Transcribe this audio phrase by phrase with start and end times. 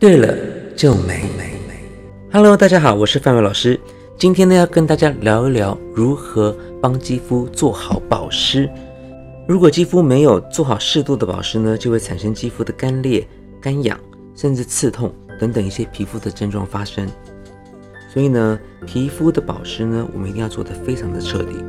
[0.00, 0.34] 对了，
[0.74, 1.74] 就美美美。
[2.32, 3.78] Hello，大家好，我是范伟老师。
[4.16, 8.66] 今天呢，要跟大家聊一聊如何帮肌肤做好保湿。
[9.46, 13.28] 如果肌肤没有做好适度的保湿呢，就会产生肌肤的干裂、
[13.60, 14.00] 干痒，
[14.34, 17.06] 甚至刺痛等等一些皮肤的症状发生。
[18.10, 21.62] 所以呢，皮肤的保湿呢，我们一定要做得非常的彻底。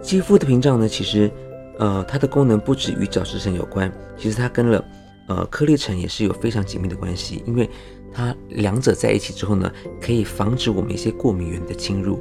[0.00, 1.30] 肌肤的屏障呢，其实，
[1.78, 4.82] 呃，它的功能不止与角质层有关，其实它跟了。
[5.28, 7.68] 呃，颗粒层也是有非常紧密的关系，因为
[8.12, 12.18] 它两者在一起之后呢，可以防止我们一些过敏源的侵入。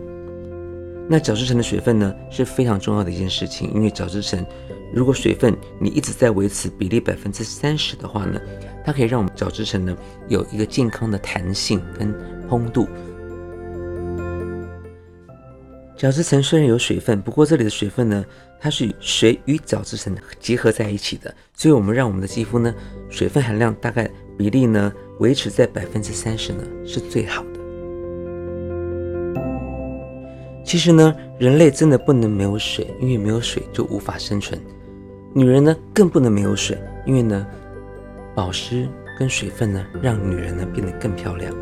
[1.08, 4.44] 那角质层的水分呢是非常重要的一件事情，因为角质层
[4.92, 8.42] 如果水分你一直在维持比例百分之三十的话呢，
[8.84, 9.96] 它可以让我们角质层呢
[10.28, 12.12] 有一个健康的弹性跟
[12.50, 12.88] 蓬度。
[15.98, 18.26] 角质层虽然有水分，不过这里的水分呢，
[18.60, 22.74] 它是水与角质层结合在一起的，所以我们让我们的肌肤呢，
[23.10, 27.60] 水分含量大概比例呢维持在百分之三十呢是最好的。
[30.66, 34.60] 其实呢，人类真的不能没有水，因为没有水就无法生存。
[35.34, 37.48] 女人呢更不能没有水，因为呢，
[38.36, 38.86] 保湿
[39.18, 41.54] 跟水分呢让女人呢变得更漂亮。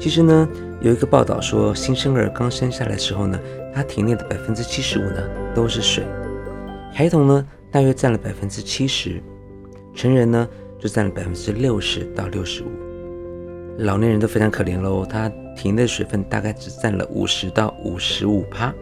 [0.00, 0.48] 其实呢，
[0.80, 3.38] 有一个报道说，新生儿刚生下来的时候呢。
[3.76, 5.22] 他体内的百分之七十五呢
[5.54, 6.02] 都是水，
[6.94, 9.22] 孩童呢大约占了百分之七十，
[9.94, 12.68] 成人呢就占了百分之六十到六十五，
[13.80, 18.72] 老年人都非常可怜喽，他体内的水分大概只占了五十到五十五帕，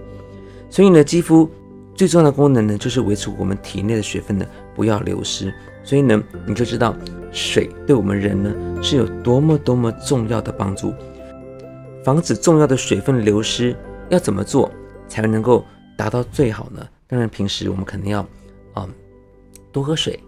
[0.70, 1.50] 所以呢，肌肤
[1.96, 6.94] 最重要的功能呢就是维持我们体内的水分呢不要流失，所以呢你就知道
[7.32, 10.94] 水对我们人呢是有多么多么重要的帮助，
[12.04, 13.74] 防止重要的水分流失
[14.10, 14.70] 要怎么做？
[15.08, 15.64] 才能够
[15.96, 16.86] 达到最好呢？
[17.06, 18.26] 当然，平时我们肯定要，
[18.76, 18.88] 嗯，
[19.72, 20.18] 多喝水。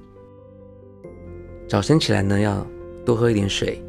[1.68, 2.66] 早晨起来呢，要
[3.04, 3.82] 多喝一点水。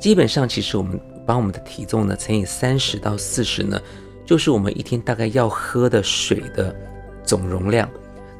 [0.00, 3.80] 基本上，其实我们把我们的体重呢乘以三十到四十呢，
[4.24, 6.74] 就是我们一天大概要喝的水的
[7.24, 7.88] 总容量。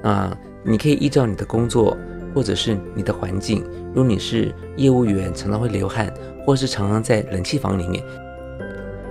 [0.03, 1.97] 啊，你可以依照你的工作
[2.35, 6.13] 或者是你的环境，如果你是业务员，常常会流汗，
[6.45, 8.03] 或是常常在冷气房里面。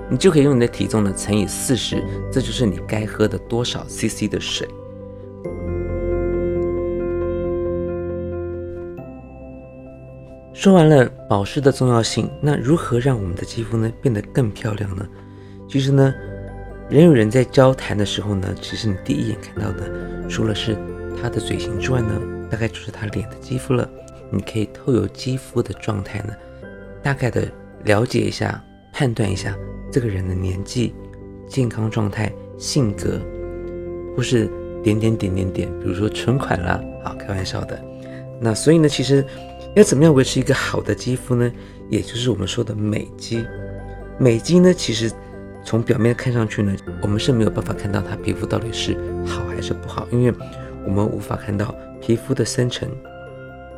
[0.09, 4.67] 你就可以用你的体重呢乘以四十，这就是你该喝的多少 CC 的水。
[10.53, 15.05] 说完了保湿的重要性，那如何让我们的肌肤呢变得更漂亮呢？
[15.67, 16.13] 其实呢，
[16.89, 19.89] 人与人在交谈的时候呢，其实你第一眼看到的，
[20.29, 20.77] 除了是
[21.23, 23.89] 他的嘴型之外呢，大概就是他脸的肌肤了。
[24.29, 26.33] 你可以透过肌肤的状态呢，
[27.01, 27.47] 大概的
[27.85, 28.61] 了解一下，
[28.91, 29.55] 判断一下。
[29.89, 30.93] 这个人的年纪、
[31.47, 33.21] 健康状态、性格，
[34.17, 34.49] 或是
[34.83, 37.81] 点点点点点，比如说存款啦，好开玩笑的。
[38.41, 39.25] 那所以呢，其实
[39.75, 41.49] 要怎么样维持一个好的肌肤呢？
[41.89, 43.45] 也就是我们说的美肌。
[44.17, 45.09] 美肌呢，其实
[45.63, 50.33] 从表面看上去呢，我们是没有办法看到他皮肤到底是好还是不好，因为
[50.85, 52.87] 我们无法看到皮肤的深层。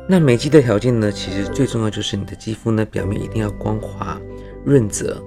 [0.08, 4.20] 那美肌的条件呢，其实最重要就是你的肌肤呢，表面一定要光滑、
[4.64, 5.20] 润泽。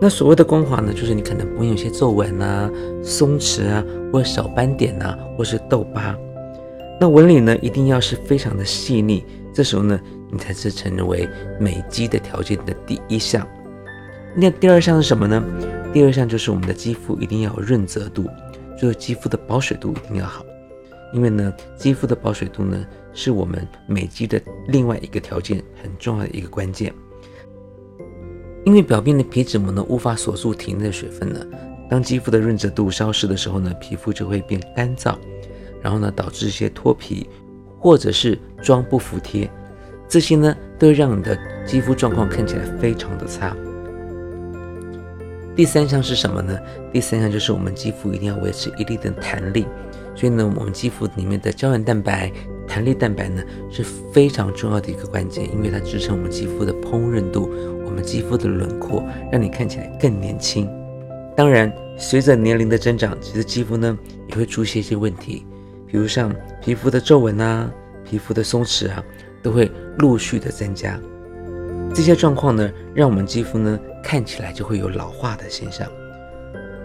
[0.00, 2.70] 那所谓的光滑呢，就是你可能不会有些皱纹啊、
[3.02, 6.16] 松弛啊，或者小斑点啊，或是痘疤。
[7.00, 9.24] 那纹理呢，一定要是非常的细腻。
[9.52, 10.00] 这时候呢，
[10.30, 11.28] 你才是成为
[11.60, 13.46] 美肌的条件的第一项。
[14.34, 15.42] 那第二项是什么呢？
[15.92, 18.26] 第二项就是我们的肌肤一定要有润泽度，
[18.80, 20.44] 就是肌肤的保水度一定要好。
[21.12, 26.92] 因为呢，肌肤的保水度呢，是我们美肌的另外一个条件，很重要的一个关键。
[28.64, 31.40] 因为表面的皮脂膜呢无法锁住体内的水分呢，
[31.88, 35.16] 当肌肤的润泽度消失的时候呢，皮肤就会变干燥，
[35.80, 37.26] 然后呢导致一些脱皮，
[37.78, 39.50] 或者是妆不服帖，
[40.06, 43.56] 这些呢都让你的肌肤状况看起来非常的差。
[45.56, 46.58] 第三项是什么呢？
[46.92, 49.66] 第三项就是我们肌肤一定要维持一定的弹力，
[50.18, 52.32] 所以呢我们肌肤里面的胶原蛋白、
[52.66, 57.48] 弹力蛋白呢是非常重要的一个关键，因为它支撑我们肌肤的烹饪度。
[57.84, 60.68] 我们肌肤的轮廓让你看起来更年轻。
[61.36, 65.46] 当然，随着年龄的增长，其实肌肤呢也会出现一些问题，
[65.86, 67.70] 比如像皮肤的皱纹啊、
[68.04, 69.00] 皮肤的松弛啊，
[69.40, 70.98] 都会陆续的增加。
[71.94, 75.88] 这些状况呢，让我们肌肤呢看起来就会有老化的现象。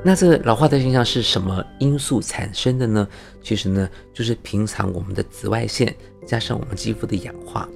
[0.03, 3.07] 那这个老化的现象是什么因素产生的呢？
[3.41, 5.95] 其实呢，就是平常我们的紫外线
[6.25, 7.67] 加上我们肌肤的氧化，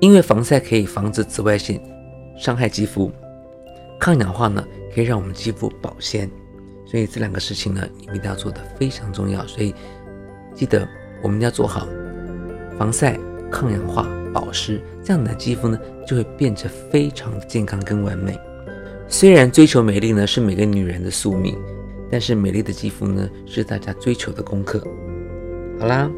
[0.00, 1.80] 因为防晒可以防止紫外线。
[2.38, 3.12] 伤害肌肤，
[3.98, 6.30] 抗氧化呢可以让我们肌肤保鲜，
[6.86, 9.46] 所以这两个事情呢，你们一定要做的非常重要。
[9.46, 9.74] 所以
[10.54, 10.88] 记得
[11.22, 11.86] 我们要做好
[12.78, 13.18] 防晒、
[13.52, 18.40] 抗氧化保湿，这样你的肌肤呢就会变得非常健康跟完美。
[19.12, 21.58] 虽然追求美丽呢是每个女人的宿命，
[22.08, 24.80] 但是美丽的肌肤呢是大家追求的功课。
[25.80, 26.08] 好啦，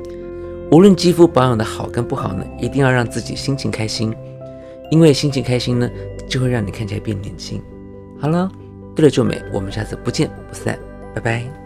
[0.70, 4.14] 无论肌肤保养的好跟不好呢，一定要让自己心情开心，
[4.90, 5.90] 因为心情开心呢，
[6.28, 7.62] 就会让你看起来变年轻。
[8.20, 8.50] 好了，
[8.94, 10.78] 对了，就美，我们下次不见不散，
[11.14, 11.61] 拜拜。